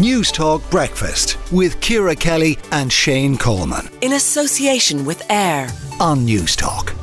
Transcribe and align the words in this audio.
Newstalk 0.00 0.62
Breakfast 0.70 1.36
with 1.52 1.78
Ciara 1.82 2.16
Kelly 2.16 2.56
and 2.72 2.90
Shane 2.90 3.36
Coleman. 3.36 3.86
In 4.00 4.14
association 4.14 5.04
with 5.04 5.22
AIR 5.30 5.68
on 6.00 6.24
News 6.24 6.56
Talk. 6.56 6.94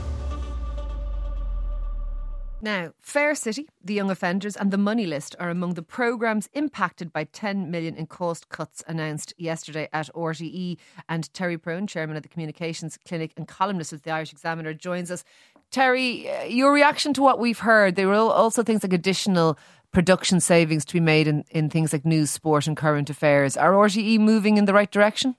Now, 2.59 2.93
Fair 2.99 3.35
City, 3.35 3.67
the 3.83 3.93
Young 3.93 4.09
Offenders, 4.09 4.55
and 4.57 4.71
the 4.71 4.79
Money 4.79 5.05
List 5.05 5.35
are 5.39 5.51
among 5.51 5.75
the 5.75 5.83
programmes 5.83 6.49
impacted 6.53 7.13
by 7.13 7.25
10 7.25 7.69
million 7.69 7.95
in 7.95 8.07
cost 8.07 8.49
cuts 8.49 8.83
announced 8.87 9.31
yesterday 9.37 9.87
at 9.93 10.09
RTE. 10.15 10.77
And 11.07 11.31
Terry 11.35 11.59
Prone, 11.59 11.85
chairman 11.85 12.17
of 12.17 12.23
the 12.23 12.29
Communications 12.29 12.97
Clinic 13.07 13.31
and 13.37 13.47
columnist 13.47 13.91
with 13.91 14.05
the 14.05 14.11
Irish 14.11 14.31
Examiner, 14.31 14.73
joins 14.73 15.11
us. 15.11 15.23
Terry, 15.69 16.29
uh, 16.31 16.45
your 16.45 16.73
reaction 16.73 17.13
to 17.13 17.21
what 17.21 17.39
we've 17.39 17.59
heard? 17.59 17.95
There 17.95 18.07
were 18.07 18.15
also 18.15 18.63
things 18.63 18.83
like 18.83 18.93
additional 18.93 19.57
production 19.91 20.39
savings 20.39 20.85
to 20.85 20.93
be 20.93 20.99
made 20.99 21.27
in, 21.27 21.43
in 21.49 21.69
things 21.69 21.93
like 21.93 22.05
news, 22.05 22.29
sport, 22.31 22.67
and 22.67 22.77
current 22.77 23.09
affairs. 23.09 23.57
Are 23.57 23.73
RTE 23.73 24.19
moving 24.19 24.57
in 24.57 24.65
the 24.65 24.73
right 24.73 24.91
direction? 24.91 25.35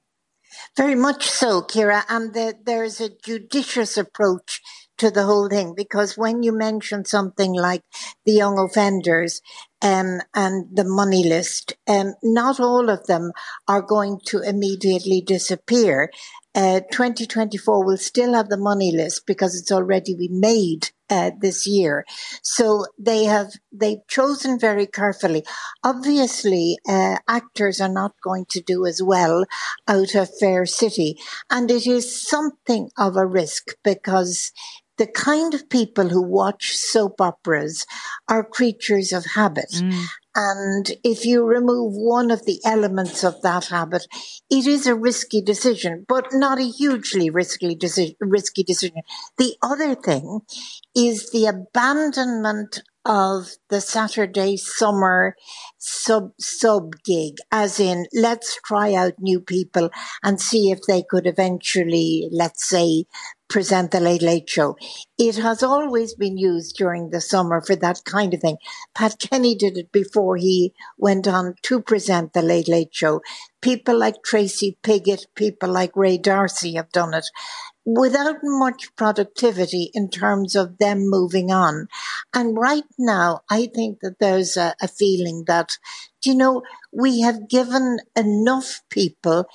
Very 0.77 0.95
much 0.95 1.29
so, 1.29 1.63
Ciara. 1.63 2.05
And 2.09 2.35
the, 2.35 2.55
there's 2.65 3.01
a 3.01 3.11
judicious 3.11 3.97
approach 3.97 4.61
to 4.99 5.11
the 5.11 5.25
whole 5.25 5.49
thing 5.49 5.75
because 5.77 6.19
when 6.19 6.43
you 6.43 6.53
mention 6.53 7.05
something 7.05 7.53
like 7.53 7.83
the 8.27 8.33
young 8.33 8.59
offenders 8.59 9.41
um, 9.81 10.21
and 10.35 10.67
the 10.75 10.85
money 10.85 11.25
list, 11.25 11.75
um, 11.87 12.15
not 12.23 12.59
all 12.59 12.91
of 12.91 13.07
them 13.07 13.33
are 13.69 13.83
going 13.83 14.21
to 14.27 14.41
immediately 14.41 15.21
disappear. 15.21 16.11
Uh, 16.59 16.81
2024 16.91 17.85
will 17.85 17.97
still 17.97 18.35
have 18.35 18.49
the 18.49 18.57
money 18.57 18.91
list 18.91 19.29
because 19.29 19.55
it's 19.55 19.71
already 19.71 20.13
been 20.17 20.41
made 20.41 20.91
uh, 21.09 21.31
this 21.41 21.69
year. 21.69 22.05
So 22.43 22.87
they 22.99 23.27
have 23.27 23.53
they've 23.71 24.05
chosen 24.09 24.59
very 24.59 24.89
carefully. 24.89 25.45
Obviously, 25.85 26.77
uh, 26.89 27.19
actors 27.29 27.81
are 27.81 27.89
not 27.89 28.15
going 28.25 28.45
to 28.51 28.61
do 28.61 28.87
as 28.87 29.01
well 29.01 29.45
out 29.87 30.17
of 30.17 30.37
Fair 30.41 30.67
City, 30.67 31.17
and 31.49 31.71
it 31.71 31.87
is 31.87 32.29
something 32.29 32.91
of 32.99 33.17
a 33.17 33.25
risk 33.25 33.77
because 33.85 34.51
the 34.97 35.07
kind 35.07 35.55
of 35.55 35.71
people 35.71 36.09
who 36.09 36.23
watch 36.23 36.77
soap 36.77 37.21
operas 37.21 37.87
are 38.29 38.43
creatures 38.43 39.13
of 39.13 39.25
habit. 39.37 39.71
Mm. 39.71 40.07
And 40.41 40.93
if 41.03 41.25
you 41.27 41.45
remove 41.45 41.95
one 41.95 42.31
of 42.31 42.45
the 42.47 42.61
elements 42.65 43.25
of 43.25 43.43
that 43.43 43.67
habit, 43.67 44.07
it 44.49 44.69
is 44.69 44.87
a 44.87 44.95
risky 44.95 45.43
decision, 45.43 46.07
but 46.09 46.29
not 46.33 46.61
a 46.61 46.69
hugely 46.71 47.29
risky 47.29 47.75
decision. 47.75 48.15
Risky 48.21 48.63
decision. 48.63 49.03
The 49.37 49.57
other 49.63 49.97
thing 49.97 50.43
is 50.95 51.31
the 51.31 51.47
abandonment 51.47 52.83
of 53.05 53.53
the 53.71 53.81
Saturday 53.81 54.57
summer 54.57 55.35
sub 55.79 56.33
sub 56.39 56.93
gig, 57.05 57.39
as 57.51 57.81
in 57.81 58.07
let's 58.13 58.61
try 58.65 58.95
out 58.95 59.15
new 59.19 59.41
people 59.41 59.91
and 60.23 60.41
see 60.41 60.71
if 60.71 60.81
they 60.87 61.03
could 61.03 61.27
eventually, 61.27 62.29
let's 62.31 62.69
say, 62.69 63.07
present 63.49 63.91
the 63.91 64.01
Late 64.01 64.23
Late 64.23 64.49
Show. 64.49 64.77
It 65.19 65.37
has 65.37 65.63
always 65.63 66.15
been 66.15 66.37
used 66.37 66.77
during 66.77 67.11
the 67.11 67.21
summer 67.21 67.61
for 67.61 67.77
that 67.77 68.05
kind 68.05 68.35
of 68.35 68.41
thing. 68.41 68.59
Pat 68.95 69.19
Kenny 69.19 69.55
did 69.55 69.77
it 69.77 69.91
before 69.91 70.37
he 70.37 70.75
went 70.97 71.27
on 71.27 71.55
to 71.63 71.81
present 71.81 72.33
the 72.33 72.43
Late 72.43 72.69
Late 72.69 72.95
Show. 72.95 73.23
People 73.61 73.99
like 73.99 74.23
Tracy 74.25 74.79
Piggott, 74.83 75.27
people 75.35 75.71
like 75.71 75.97
Ray 75.97 76.19
D'Arcy 76.19 76.75
have 76.75 76.93
done 76.93 77.15
it 77.15 77.27
without 77.85 78.37
much 78.43 78.95
productivity 78.97 79.91
in 79.95 80.11
terms 80.11 80.55
of 80.55 80.77
them 80.77 81.09
moving 81.09 81.51
on. 81.51 81.89
And 82.35 82.57
right 82.59 82.85
now, 82.99 83.41
I 83.51 83.67
think 83.75 84.01
that 84.03 84.19
there's 84.21 84.59
a, 84.59 84.75
a 84.83 84.89
feeling 84.89 85.45
that, 85.47 85.79
you 86.23 86.35
know, 86.35 86.63
we 86.93 87.23
have 87.23 87.49
given 87.49 87.99
enough 88.15 88.83
people 88.91 89.47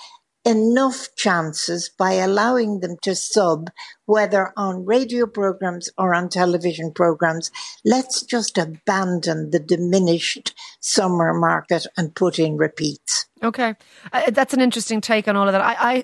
enough 0.45 1.08
chances 1.16 1.89
by 1.89 2.13
allowing 2.13 2.81
them 2.81 2.97
to 3.02 3.16
sub, 3.16 3.69
whether 4.05 4.51
on 4.57 4.85
radio 4.85 5.25
programs 5.25 5.90
or 5.97 6.13
on 6.13 6.29
television 6.29 6.91
programs. 6.91 7.51
Let's 7.85 8.23
just 8.23 8.57
abandon 8.57 9.51
the 9.51 9.59
diminished 9.59 10.53
summer 10.79 11.34
market 11.34 11.88
and 11.97 12.16
put 12.16 12.40
in 12.40 12.57
repeats. 12.57 13.28
Okay. 13.41 13.75
Uh, 14.12 14.31
that's 14.31 14.53
an 14.53 14.62
interesting 14.62 15.01
take 15.01 15.28
on 15.28 15.35
all 15.35 15.47
of 15.47 15.53
that. 15.53 15.62
I, 15.62 15.75
I 15.79 16.03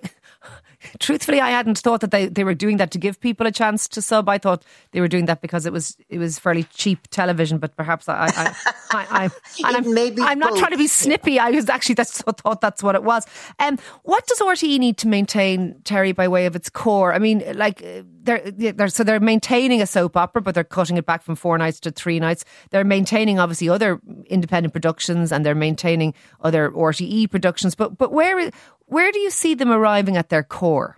truthfully, 1.00 1.42
I 1.42 1.50
hadn't 1.50 1.78
thought 1.78 2.02
that 2.02 2.12
they, 2.12 2.28
they 2.28 2.44
were 2.44 2.54
doing 2.54 2.78
that 2.78 2.92
to 2.92 2.98
give 2.98 3.20
people 3.20 3.48
a 3.48 3.52
chance 3.52 3.88
to 3.90 4.02
sub. 4.02 4.30
I 4.30 4.38
thought 4.38 4.64
they 4.92 5.02
were 5.02 5.08
doing 5.08 5.26
that 5.26 5.42
because 5.42 5.66
it 5.66 5.74
was 5.74 5.98
it 6.10 6.18
was 6.18 6.40
fairly 6.40 6.64
cheap 6.64 7.08
television. 7.10 7.58
But 7.58 7.76
perhaps 7.76 8.08
I, 8.08 8.26
I, 8.26 8.56
I, 8.92 9.08
I 9.10 9.24
and 9.68 9.78
I'm, 9.78 9.94
maybe 9.94 10.22
I'm 10.22 10.40
not 10.40 10.58
trying 10.58 10.72
to 10.72 10.78
be 10.78 10.88
snippy. 10.88 11.40
I 11.40 11.52
was 11.52 11.70
actually 11.70 11.96
that's 11.96 12.22
thought 12.22 12.62
that's 12.62 12.84
what 12.84 12.96
it 12.96 13.04
was. 13.04 13.26
Um, 13.60 13.78
what 14.04 14.26
does 14.28 14.40
RTE 14.40 14.80
need 14.80 14.98
to 15.00 15.08
maintain, 15.08 15.82
Terry, 15.84 16.12
by 16.12 16.28
way 16.28 16.46
of 16.46 16.56
its 16.56 16.70
core? 16.70 17.14
I 17.14 17.20
mean, 17.20 17.44
like 17.56 17.84
they're, 18.30 18.52
they're 18.52 18.88
so 18.90 19.04
they're 19.04 19.20
maintaining 19.20 19.82
a 19.82 19.88
soap 19.88 20.16
opera, 20.16 20.42
but 20.42 20.56
they're 20.56 20.64
cutting 20.64 20.98
it 20.98 21.06
back 21.06 21.24
from 21.24 21.36
four 21.36 21.58
nights 21.58 21.80
to 21.82 21.92
three 21.92 22.20
nights. 22.20 22.46
They're 22.70 22.84
maintaining 22.84 23.40
obviously 23.40 23.70
other 23.70 24.00
independent 24.28 24.74
productions 24.74 25.32
and 25.32 25.46
they're 25.46 25.56
maintaining 25.56 26.14
other 26.42 26.72
RTE 26.72 27.30
productions. 27.32 27.76
But 27.76 27.98
but 27.98 28.12
where 28.12 28.52
where 28.90 29.12
do 29.12 29.20
you 29.20 29.30
see 29.30 29.54
them 29.54 29.72
arriving 29.72 30.18
at 30.18 30.30
their 30.30 30.44
core? 30.44 30.98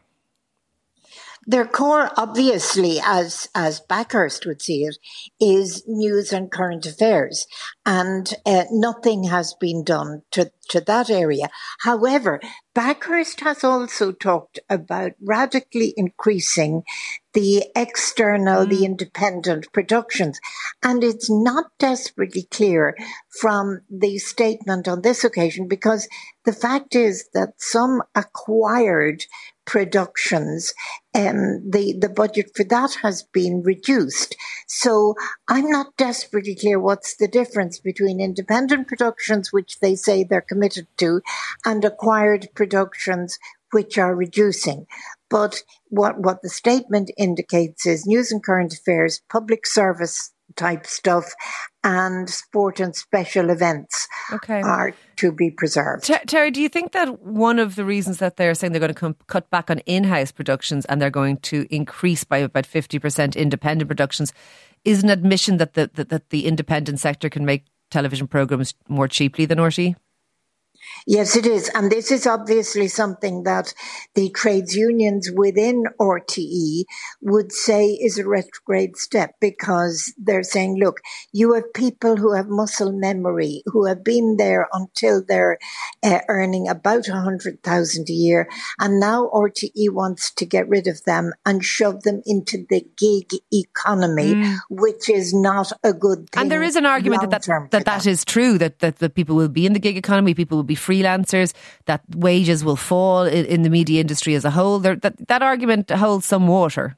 Their 1.48 1.66
core, 1.66 2.12
obviously, 2.18 3.00
as 3.04 3.50
as 3.56 3.82
Bakhurst 3.82 4.46
would 4.46 4.62
see 4.62 4.84
it, 4.84 4.98
is 5.40 5.84
news 5.88 6.32
and 6.32 6.52
current 6.52 6.86
affairs, 6.86 7.48
and 7.84 8.32
uh, 8.46 8.66
nothing 8.70 9.24
has 9.24 9.56
been 9.60 9.84
done 9.84 10.22
to 10.32 10.52
to 10.70 10.82
that 10.82 11.10
area. 11.10 11.50
However, 11.80 12.40
Bakhurst 12.76 13.40
has 13.42 13.64
also 13.64 14.12
talked 14.12 14.60
about 14.70 15.14
radically 15.20 15.96
increasing 15.98 16.84
the 17.34 17.66
external, 17.76 18.66
mm. 18.66 18.70
the 18.70 18.86
independent 18.86 19.72
productions. 19.74 20.40
And 20.84 21.04
it's 21.04 21.30
not 21.30 21.66
desperately 21.80 22.44
clear 22.52 22.96
from 23.40 23.82
the 23.90 24.18
statement 24.18 24.88
on 24.88 25.02
this 25.02 25.24
occasion 25.24 25.68
because 25.68 26.08
the 26.46 26.54
fact 26.54 26.96
is 26.96 27.30
that 27.34 27.54
some 27.58 28.02
acquired 28.16 29.26
productions, 29.66 30.74
um, 31.14 31.70
the, 31.70 31.96
the 31.98 32.10
budget 32.10 32.52
for 32.56 32.64
that 32.66 32.96
has 33.04 33.24
been 33.24 33.62
reduced. 33.62 34.36
So 34.68 35.16
I'm 35.48 35.70
not 35.70 35.96
desperately 35.98 36.56
clear 36.56 36.80
what's 36.80 37.16
the 37.16 37.28
difference 37.28 37.80
between 37.80 38.20
independent 38.20 38.88
productions, 38.88 39.54
which 39.54 39.80
they 39.80 39.96
say 39.96 40.24
they're 40.24 40.42
committed 40.42 40.88
to, 40.98 41.22
and 41.64 41.86
acquired 41.86 42.50
productions, 42.56 43.38
which 43.72 43.98
are 43.98 44.16
reducing. 44.16 44.88
But 45.32 45.64
what, 45.88 46.20
what 46.20 46.42
the 46.44 46.50
statement 46.50 47.10
indicates 47.18 47.88
is 47.88 48.06
news 48.06 48.32
and 48.32 48.44
current 48.44 48.74
affairs, 48.74 49.22
public 49.30 49.66
service 49.66 50.32
type 50.58 50.86
stuff 50.86 51.34
and 51.84 52.30
sport 52.30 52.82
and 52.82 52.94
special 52.94 53.50
events 53.50 54.08
okay. 54.34 54.62
are 54.62 54.94
to 55.16 55.32
be 55.32 55.50
preserved. 55.50 56.04
Ter- 56.04 56.20
Terry, 56.28 56.52
do 56.52 56.62
you 56.62 56.68
think 56.68 56.92
that 56.92 57.22
one 57.22 57.58
of 57.58 57.76
the 57.76 57.86
reasons 57.86 58.18
that 58.18 58.36
they're 58.36 58.54
saying 58.54 58.74
they're 58.74 58.80
going 58.80 58.94
to 58.94 59.00
come, 59.00 59.16
cut 59.28 59.50
back 59.50 59.72
on 59.72 59.80
in-house 59.80 60.32
productions 60.32 60.86
and 60.86 61.02
they're 61.02 61.10
going 61.10 61.38
to 61.38 61.66
increase 61.74 62.26
by 62.26 62.40
about 62.40 62.66
50% 62.66 63.36
independent 63.36 63.88
productions 63.88 64.34
is 64.84 65.04
an 65.04 65.10
admission 65.10 65.58
that 65.58 65.74
the, 65.74 65.90
that, 65.94 66.10
that 66.10 66.30
the 66.30 66.46
independent 66.46 67.00
sector 67.00 67.30
can 67.30 67.46
make 67.46 67.66
television 67.90 68.28
programs 68.28 68.74
more 68.88 69.08
cheaply 69.08 69.46
than 69.46 69.58
RTE? 69.58 69.96
Yes, 71.08 71.36
it 71.36 71.46
is. 71.46 71.70
And 71.74 71.92
this 71.92 72.12
is 72.12 72.28
obviously 72.28 72.88
something 72.88 73.44
that 73.44 73.74
the 74.16 74.30
trades 74.30 74.76
unions 74.76 75.30
within 75.34 75.84
RTE 76.00 76.84
would 77.22 77.52
say 77.52 77.88
is 77.88 78.18
a 78.18 78.28
retrograde 78.28 78.98
step 78.98 79.36
because 79.40 80.14
they're 80.18 80.44
saying, 80.44 80.78
look, 80.78 81.02
you 81.32 81.54
have 81.54 81.74
people 81.74 82.18
who 82.18 82.34
have 82.34 82.48
muscle 82.48 82.92
memory, 82.92 83.64
who 83.68 83.86
have 83.86 84.04
been 84.04 84.38
there 84.38 84.68
until 84.74 85.24
they're 85.28 85.58
uh, 86.04 86.20
earning 86.28 86.68
about 86.68 87.08
a 87.08 87.14
hundred 87.14 87.64
thousand 87.64 88.10
a 88.10 88.14
year. 88.14 88.48
And 88.80 89.00
now 89.00 89.30
RTE 89.34 89.90
wants 89.90 90.32
to 90.36 90.46
get 90.46 90.68
rid 90.70 90.88
of 90.88 91.04
them 91.06 91.34
and 91.46 91.64
shove 91.64 92.04
them 92.04 92.22
into 92.26 92.66
the 92.70 92.86
gig 92.98 93.32
economy, 93.52 94.36
mm. 94.36 94.58
which 94.70 95.10
is 95.10 95.34
not 95.34 95.72
a 95.84 95.94
good 95.94 96.30
thing. 96.30 96.44
And 96.44 96.52
there 96.52 96.64
is 96.64 96.76
an 96.76 96.86
argument 96.86 97.22
that 97.22 97.44
that, 97.44 97.72
that, 97.72 97.86
that 97.86 98.06
is 98.06 98.24
true, 98.24 98.58
that, 98.58 98.80
that, 98.80 98.98
that 98.98 99.16
people 99.16 99.36
will 99.36 99.50
be 99.50 99.66
in 99.66 99.74
the 99.74 99.80
gig 99.80 99.98
economy, 99.98 100.34
people 100.34 100.58
will 100.58 100.64
be 100.64 100.76
freelancers, 100.92 101.54
that 101.86 102.02
wages 102.16 102.64
will 102.64 102.76
fall 102.76 103.24
in, 103.24 103.46
in 103.46 103.62
the 103.64 103.70
media 103.70 104.02
industry 104.02 104.36
as 104.36 104.46
a 104.46 104.52
whole. 104.52 104.80
There, 104.80 104.96
that, 104.98 105.28
that 105.28 105.42
argument 105.42 105.90
holds 105.90 106.26
some 106.26 106.48
water. 106.48 106.98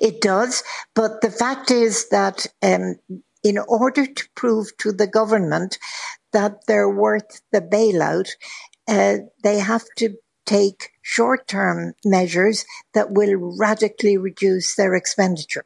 It 0.00 0.20
does, 0.20 0.62
but 0.94 1.20
the 1.20 1.30
fact 1.30 1.70
is 1.70 2.08
that 2.10 2.46
um, 2.62 2.96
in 3.42 3.58
order 3.58 4.06
to 4.06 4.28
prove 4.34 4.76
to 4.78 4.92
the 4.92 5.06
government 5.06 5.78
that 6.32 6.66
they're 6.66 6.90
worth 6.90 7.42
the 7.50 7.60
bailout, 7.60 8.28
uh, 8.88 9.24
they 9.42 9.58
have 9.58 9.84
to 9.96 10.16
take 10.46 10.90
short 11.02 11.48
term 11.48 11.94
measures 12.04 12.64
that 12.94 13.10
will 13.12 13.56
radically 13.58 14.16
reduce 14.16 14.76
their 14.76 14.94
expenditure. 14.94 15.64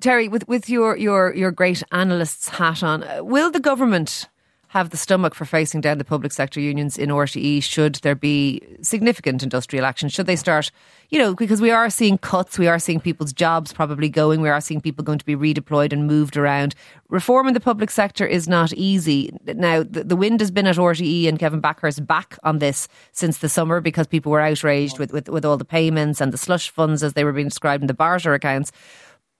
Terry, 0.00 0.28
with, 0.28 0.48
with 0.48 0.70
your, 0.70 0.96
your, 0.96 1.34
your 1.34 1.50
great 1.50 1.82
analyst's 1.92 2.48
hat 2.48 2.82
on, 2.82 3.04
uh, 3.04 3.22
will 3.22 3.50
the 3.50 3.60
government 3.60 4.29
have 4.70 4.90
the 4.90 4.96
stomach 4.96 5.34
for 5.34 5.44
facing 5.44 5.80
down 5.80 5.98
the 5.98 6.04
public 6.04 6.30
sector 6.30 6.60
unions 6.60 6.96
in 6.96 7.08
RTE 7.08 7.60
should 7.60 7.96
there 7.96 8.14
be 8.14 8.62
significant 8.82 9.42
industrial 9.42 9.84
action? 9.84 10.08
Should 10.08 10.26
they 10.26 10.36
start, 10.36 10.70
you 11.08 11.18
know, 11.18 11.34
because 11.34 11.60
we 11.60 11.72
are 11.72 11.90
seeing 11.90 12.18
cuts, 12.18 12.56
we 12.56 12.68
are 12.68 12.78
seeing 12.78 13.00
people's 13.00 13.32
jobs 13.32 13.72
probably 13.72 14.08
going, 14.08 14.40
we 14.40 14.48
are 14.48 14.60
seeing 14.60 14.80
people 14.80 15.02
going 15.02 15.18
to 15.18 15.24
be 15.24 15.34
redeployed 15.34 15.92
and 15.92 16.06
moved 16.06 16.36
around. 16.36 16.76
Reform 17.08 17.48
in 17.48 17.54
the 17.54 17.58
public 17.58 17.90
sector 17.90 18.24
is 18.24 18.46
not 18.46 18.72
easy. 18.74 19.36
Now, 19.44 19.82
the, 19.82 20.04
the 20.04 20.14
wind 20.14 20.38
has 20.38 20.52
been 20.52 20.68
at 20.68 20.76
RTE 20.76 21.26
and 21.26 21.36
Kevin 21.36 21.60
Bakhurst 21.60 22.06
back 22.06 22.38
on 22.44 22.60
this 22.60 22.86
since 23.10 23.38
the 23.38 23.48
summer 23.48 23.80
because 23.80 24.06
people 24.06 24.30
were 24.30 24.40
outraged 24.40 25.00
with, 25.00 25.12
with, 25.12 25.28
with 25.28 25.44
all 25.44 25.56
the 25.56 25.64
payments 25.64 26.20
and 26.20 26.32
the 26.32 26.38
slush 26.38 26.70
funds 26.70 27.02
as 27.02 27.14
they 27.14 27.24
were 27.24 27.32
being 27.32 27.48
described 27.48 27.82
in 27.82 27.88
the 27.88 27.94
barter 27.94 28.34
accounts. 28.34 28.70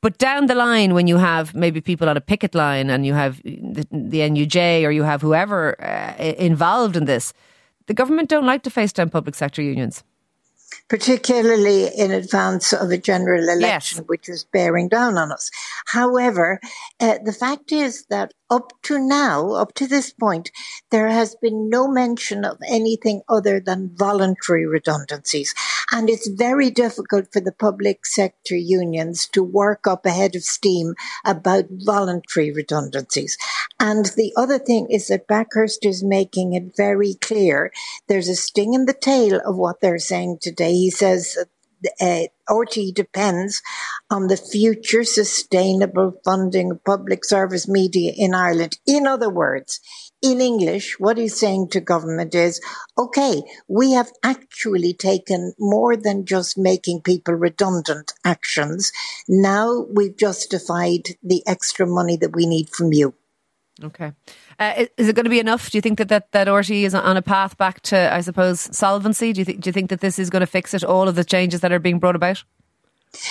But 0.02 0.17
down 0.17 0.47
the 0.47 0.55
line, 0.55 0.94
when 0.94 1.06
you 1.06 1.19
have 1.19 1.55
maybe 1.55 1.81
people 1.81 2.08
on 2.08 2.17
a 2.17 2.20
picket 2.23 2.55
line 2.55 2.88
and 2.88 3.05
you 3.05 3.12
have 3.12 3.43
the, 3.43 3.87
the 3.91 4.20
NUJ 4.20 4.85
or 4.85 4.91
you 4.91 5.02
have 5.02 5.20
whoever 5.20 5.81
uh, 5.82 6.14
involved 6.23 6.97
in 6.97 7.05
this, 7.05 7.35
the 7.87 7.94
government 7.94 8.31
don't 8.31 8.47
like 8.47 8.62
to 8.62 8.70
face 8.70 8.93
down 8.93 9.11
public 9.11 9.35
sector 9.35 9.61
unions. 9.62 10.02
Particularly 10.88 11.88
in 11.97 12.12
advance 12.12 12.73
of 12.73 12.91
a 12.91 12.99
general 12.99 13.49
election, 13.49 13.99
yes. 13.99 14.08
which 14.08 14.29
is 14.29 14.44
bearing 14.44 14.88
down 14.88 15.19
on 15.19 15.32
us. 15.32 15.50
However, 15.87 16.61
uh, 17.00 17.19
the 17.25 17.32
fact 17.32 17.73
is 17.73 18.06
that 18.06 18.32
up 18.49 18.73
to 18.82 18.99
now, 18.99 19.53
up 19.53 19.75
to 19.75 19.87
this 19.87 20.12
point, 20.12 20.50
there 20.91 21.08
has 21.08 21.35
been 21.35 21.69
no 21.69 21.88
mention 21.88 22.44
of 22.44 22.58
anything 22.69 23.23
other 23.29 23.61
than 23.61 23.94
voluntary 23.96 24.67
redundancies. 24.67 25.55
And 25.93 26.09
it's 26.09 26.29
very 26.29 26.71
difficult 26.71 27.33
for 27.33 27.41
the 27.41 27.53
public 27.53 28.07
sector 28.07 28.57
unions 28.57 29.27
to 29.33 29.43
work 29.43 29.87
up 29.87 30.07
a 30.07 30.11
head 30.11 30.37
of 30.37 30.43
steam 30.43 30.95
about 31.25 31.65
voluntary 31.71 32.53
redundancies. 32.53 33.37
And 33.79 34.07
the 34.17 34.33
other 34.37 34.59
thing 34.59 34.87
is 34.91 35.09
that 35.09 35.27
Bakhurst 35.27 35.85
is 35.85 36.05
making 36.05 36.53
it 36.53 36.77
very 36.77 37.15
clear. 37.15 37.73
There's 38.07 38.29
a 38.29 38.37
sting 38.37 38.75
in 38.75 38.85
the 38.85 38.95
tail 38.95 39.41
of 39.45 39.57
what 39.57 39.81
they're 39.81 39.99
saying 39.99 40.39
today. 40.41 40.73
He 40.73 40.91
says 40.91 41.37
uh, 42.01 42.23
RT 42.51 42.95
depends 42.95 43.63
on 44.11 44.27
the 44.27 44.37
future 44.37 45.05
sustainable 45.05 46.15
funding 46.25 46.71
of 46.73 46.85
public 46.85 47.25
service 47.25 47.69
media 47.69 48.13
in 48.17 48.35
Ireland. 48.35 48.79
In 48.87 49.07
other 49.07 49.31
words, 49.31 49.81
in 50.22 50.40
English, 50.40 50.99
what 50.99 51.17
he's 51.17 51.38
saying 51.38 51.69
to 51.70 51.81
government 51.81 52.34
is, 52.34 52.61
okay, 52.99 53.43
we 53.69 53.93
have 53.93 54.11
actually 54.22 54.93
taken 54.93 55.55
more 55.58 55.96
than 55.96 56.26
just 56.26 56.58
making 56.58 57.02
people 57.02 57.34
redundant 57.34 58.12
actions. 58.25 58.93
Now 59.28 59.87
we've 59.90 60.17
justified 60.17 61.17
the 61.22 61.43
extra 61.46 61.87
money 61.87 62.17
that 62.19 62.34
we 62.34 62.46
need 62.46 62.69
from 62.70 62.93
you. 62.93 63.14
Okay. 63.82 64.12
Uh, 64.58 64.87
is 64.99 65.08
it 65.08 65.17
going 65.17 65.25
to 65.25 65.31
be 65.31 65.40
enough? 65.40 65.70
Do 65.70 65.78
you 65.78 65.82
think 65.82 65.96
that, 65.99 66.08
that, 66.08 66.32
that 66.32 66.49
RTE 66.49 66.82
is 66.82 66.94
on 66.94 67.17
a 67.17 67.22
path 67.22 67.56
back 67.56 67.81
to, 67.82 68.12
I 68.12 68.20
suppose, 68.20 68.61
solvency? 68.76 69.32
Do 69.32 69.40
you, 69.40 69.44
th- 69.46 69.61
do 69.61 69.69
you 69.69 69.72
think 69.72 69.88
that 69.88 70.00
this 70.00 70.19
is 70.19 70.28
going 70.28 70.40
to 70.40 70.46
fix 70.46 70.75
it, 70.75 70.84
all 70.84 71.08
of 71.08 71.14
the 71.14 71.25
changes 71.25 71.61
that 71.61 71.72
are 71.72 71.78
being 71.78 71.99
brought 71.99 72.17
about? 72.17 72.44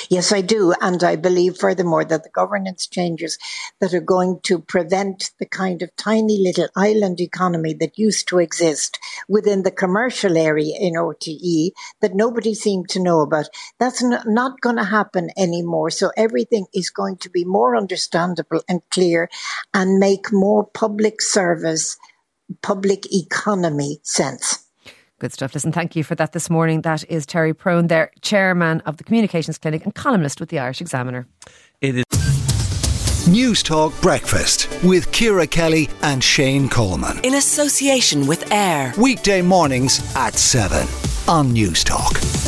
Yes, 0.09 0.31
I 0.33 0.41
do. 0.41 0.73
And 0.81 1.03
I 1.03 1.15
believe 1.15 1.57
furthermore 1.57 2.03
that 2.05 2.23
the 2.23 2.29
governance 2.29 2.85
changes 2.85 3.37
that 3.79 3.93
are 3.93 4.01
going 4.01 4.41
to 4.43 4.59
prevent 4.59 5.31
the 5.39 5.45
kind 5.45 5.81
of 5.81 5.95
tiny 5.95 6.37
little 6.41 6.67
island 6.75 7.21
economy 7.21 7.73
that 7.75 7.97
used 7.97 8.27
to 8.27 8.39
exist 8.39 8.99
within 9.29 9.63
the 9.63 9.71
commercial 9.71 10.37
area 10.37 10.75
in 10.77 10.95
RTE 10.95 11.71
that 12.01 12.13
nobody 12.13 12.53
seemed 12.53 12.89
to 12.89 13.01
know 13.01 13.21
about. 13.21 13.47
That's 13.79 14.03
not 14.03 14.59
going 14.59 14.75
to 14.77 14.83
happen 14.83 15.29
anymore. 15.37 15.91
So 15.91 16.11
everything 16.17 16.65
is 16.73 16.89
going 16.89 17.17
to 17.17 17.29
be 17.29 17.45
more 17.45 17.77
understandable 17.77 18.61
and 18.67 18.81
clear 18.91 19.29
and 19.73 19.99
make 19.99 20.33
more 20.33 20.65
public 20.65 21.21
service, 21.21 21.97
public 22.61 23.05
economy 23.13 23.99
sense. 24.03 24.68
Good 25.19 25.33
stuff. 25.33 25.53
Listen, 25.53 25.73
thank 25.73 25.97
you 25.97 26.03
for 26.03 26.15
that 26.15 26.31
this 26.31 26.49
morning. 26.49 26.81
That 26.81 27.03
is 27.09 27.25
Terry 27.25 27.53
Prone, 27.53 27.87
there, 27.87 28.09
chairman 28.21 28.79
of 28.81 28.97
the 28.97 29.03
Communications 29.03 29.57
Clinic 29.57 29.83
and 29.83 29.93
columnist 29.93 30.39
with 30.39 30.47
the 30.47 30.59
Irish 30.59 30.79
Examiner. 30.79 31.27
It 31.81 31.95
is. 31.97 33.27
News 33.27 33.61
Talk 33.61 33.99
Breakfast 34.01 34.69
with 34.81 35.11
Ciara 35.11 35.45
Kelly 35.45 35.89
and 36.01 36.23
Shane 36.23 36.69
Coleman. 36.69 37.19
In 37.23 37.35
association 37.35 38.27
with 38.27 38.49
AIR. 38.51 38.93
Weekday 38.97 39.41
mornings 39.41 39.99
at 40.15 40.35
7 40.35 40.87
on 41.27 41.53
Newstalk. 41.53 42.38